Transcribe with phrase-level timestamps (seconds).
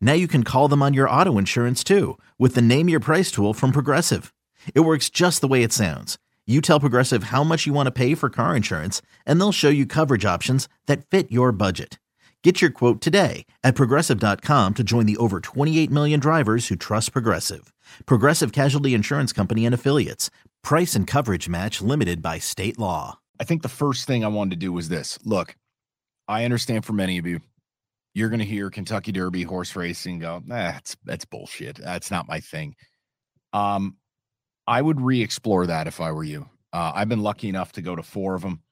[0.00, 3.30] Now you can call them on your auto insurance too with the Name Your Price
[3.30, 4.32] tool from Progressive.
[4.74, 6.16] It works just the way it sounds.
[6.46, 9.68] You tell Progressive how much you want to pay for car insurance, and they'll show
[9.68, 11.98] you coverage options that fit your budget.
[12.44, 17.10] Get your quote today at progressive.com to join the over 28 million drivers who trust
[17.10, 17.72] Progressive.
[18.06, 20.30] Progressive Casualty Insurance Company and Affiliates.
[20.62, 23.18] Price and coverage match limited by state law.
[23.40, 25.18] I think the first thing I wanted to do was this.
[25.24, 25.56] Look,
[26.28, 27.40] I understand for many of you,
[28.16, 31.76] you're going to hear Kentucky Derby horse racing go, that's that's bullshit.
[31.76, 32.74] That's not my thing.
[33.52, 33.98] Um,
[34.66, 36.48] I would re-explore that if I were you.
[36.72, 38.62] Uh, I've been lucky enough to go to four of them.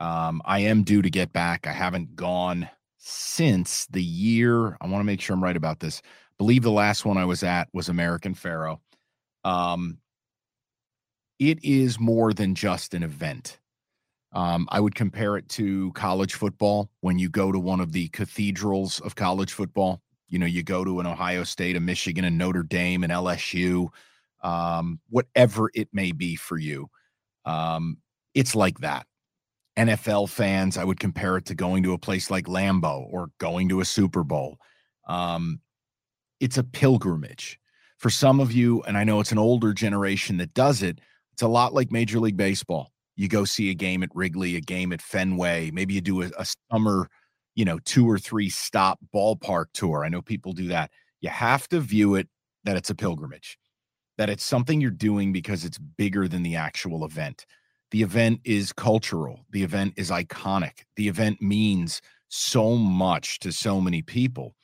[0.00, 1.66] Um, I am due to get back.
[1.66, 4.78] I haven't gone since the year.
[4.80, 6.00] I want to make sure I'm right about this.
[6.02, 6.08] I
[6.38, 8.78] believe the last one I was at was American Pharoah.
[9.44, 9.98] Um,
[11.38, 13.58] it is more than just an event.
[14.36, 18.08] Um, I would compare it to college football when you go to one of the
[18.08, 20.02] cathedrals of college football.
[20.28, 23.88] You know, you go to an Ohio State, a Michigan, a Notre Dame, an LSU,
[24.42, 26.90] um, whatever it may be for you.
[27.46, 27.96] Um,
[28.34, 29.06] it's like that.
[29.78, 33.70] NFL fans, I would compare it to going to a place like Lambeau or going
[33.70, 34.58] to a Super Bowl.
[35.08, 35.60] Um,
[36.40, 37.58] it's a pilgrimage.
[37.96, 41.00] For some of you, and I know it's an older generation that does it,
[41.32, 44.60] it's a lot like Major League Baseball you go see a game at Wrigley, a
[44.60, 45.70] game at Fenway.
[45.72, 47.08] Maybe you do a, a summer,
[47.54, 50.04] you know, two or three stop ballpark tour.
[50.04, 50.90] I know people do that.
[51.20, 52.28] You have to view it
[52.64, 53.58] that it's a pilgrimage,
[54.18, 57.46] that it's something you're doing because it's bigger than the actual event.
[57.90, 63.80] The event is cultural, the event is iconic, the event means so much to so
[63.80, 64.54] many people.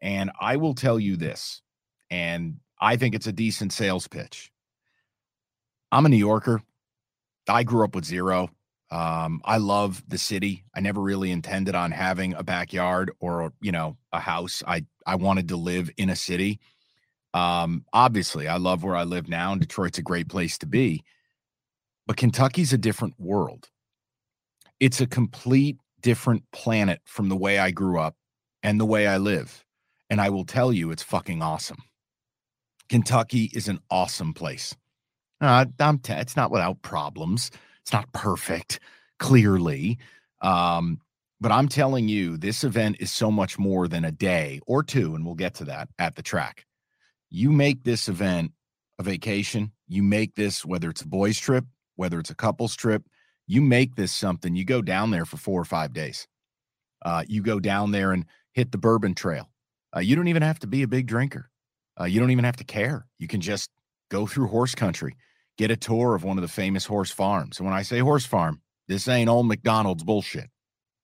[0.00, 1.60] And I will tell you this,
[2.10, 4.50] and I think it's a decent sales pitch.
[5.92, 6.62] I'm a New Yorker.
[7.48, 8.50] I grew up with zero.
[8.90, 10.64] Um, I love the city.
[10.74, 14.62] I never really intended on having a backyard or you know a house.
[14.66, 16.60] I I wanted to live in a city.
[17.32, 21.04] Um, obviously, I love where I live now, and Detroit's a great place to be.
[22.06, 23.68] But Kentucky's a different world.
[24.80, 28.16] It's a complete different planet from the way I grew up
[28.62, 29.64] and the way I live.
[30.08, 31.78] And I will tell you, it's fucking awesome.
[32.88, 34.74] Kentucky is an awesome place.
[35.40, 37.50] Uh, I'm t- it's not without problems.
[37.82, 38.80] It's not perfect,
[39.18, 39.98] clearly.
[40.42, 41.00] Um,
[41.40, 45.14] but I'm telling you, this event is so much more than a day or two,
[45.14, 46.66] and we'll get to that at the track.
[47.30, 48.52] You make this event
[48.98, 49.72] a vacation.
[49.88, 51.64] You make this, whether it's a boys' trip,
[51.96, 53.02] whether it's a couple's trip,
[53.46, 54.54] you make this something.
[54.54, 56.28] You go down there for four or five days.
[57.02, 59.48] Uh, you go down there and hit the bourbon trail.
[59.96, 61.50] Uh, you don't even have to be a big drinker.
[61.98, 63.06] Uh, you don't even have to care.
[63.18, 63.70] You can just
[64.10, 65.16] go through horse country
[65.60, 67.58] get a tour of one of the famous horse farms.
[67.58, 70.48] And when I say horse farm, this ain't old MacDonald's bullshit,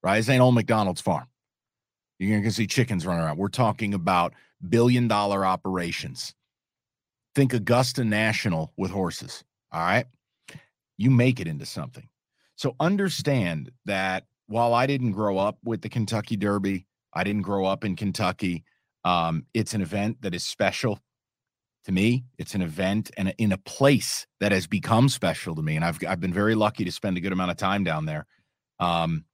[0.02, 0.16] right?
[0.16, 1.26] This ain't old MacDonald's farm.
[2.18, 3.36] You're to see chickens running around.
[3.36, 4.32] We're talking about
[4.66, 6.34] billion dollar operations.
[7.34, 9.44] Think Augusta National with horses.
[9.72, 10.06] All right.
[10.96, 12.08] You make it into something.
[12.54, 17.66] So understand that while I didn't grow up with the Kentucky Derby, I didn't grow
[17.66, 18.64] up in Kentucky.
[19.04, 20.98] Um, it's an event that is special
[21.86, 25.76] to me it's an event and in a place that has become special to me
[25.76, 28.26] and i've i've been very lucky to spend a good amount of time down there.
[28.80, 29.24] Um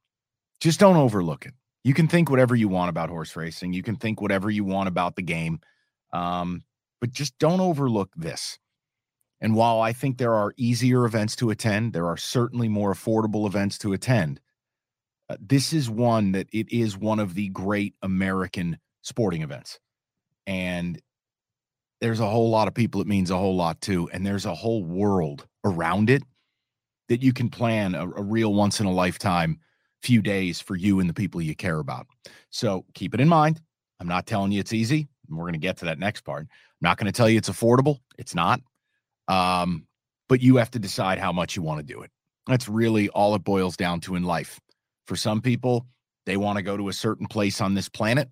[0.60, 1.54] just don't overlook it.
[1.82, 3.72] You can think whatever you want about horse racing.
[3.72, 5.60] You can think whatever you want about the game.
[6.12, 6.62] Um
[7.00, 8.58] but just don't overlook this.
[9.40, 13.46] And while i think there are easier events to attend there are certainly more affordable
[13.46, 14.40] events to attend.
[15.30, 19.80] Uh, this is one that it is one of the great american sporting events.
[20.46, 21.00] And
[22.02, 24.54] there's a whole lot of people it means a whole lot to and there's a
[24.54, 26.22] whole world around it
[27.08, 29.58] that you can plan a, a real once in a lifetime
[30.02, 32.08] few days for you and the people you care about.
[32.50, 33.60] So keep it in mind
[34.00, 36.42] i'm not telling you it's easy we're going to get to that next part.
[36.42, 36.48] I'm
[36.82, 38.60] not going to tell you it's affordable it's not
[39.28, 39.86] um,
[40.28, 42.10] but you have to decide how much you want to do it.
[42.48, 44.60] That's really all it boils down to in life.
[45.06, 45.86] For some people
[46.26, 48.28] they want to go to a certain place on this planet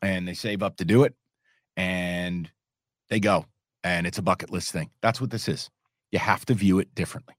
[0.00, 1.14] and they save up to do it
[1.76, 2.50] and
[3.12, 3.44] they go.
[3.84, 4.90] and it's a bucket list thing.
[5.02, 5.68] That's what this is.
[6.12, 7.34] You have to view it differently.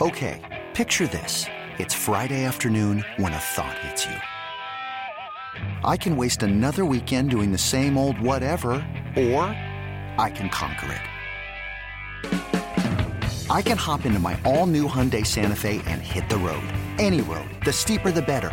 [0.00, 0.40] Okay,
[0.72, 1.44] picture this.
[1.78, 4.16] It's Friday afternoon when a thought hits you.
[5.84, 8.70] I can waste another weekend doing the same old whatever,
[9.16, 9.44] or
[10.24, 11.02] I can conquer it.
[13.50, 16.64] I can hop into my all new Hyundai Santa Fe and hit the road.
[16.98, 17.50] Any road.
[17.64, 18.52] The steeper, the better.